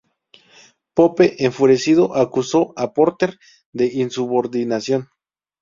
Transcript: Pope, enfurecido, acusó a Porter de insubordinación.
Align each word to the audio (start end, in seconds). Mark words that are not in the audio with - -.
Pope, 0.95 1.37
enfurecido, 1.45 2.15
acusó 2.15 2.73
a 2.75 2.91
Porter 2.95 3.37
de 3.71 3.85
insubordinación. 3.93 5.09